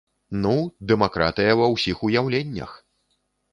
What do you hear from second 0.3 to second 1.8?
Ну, дэмакратыя ва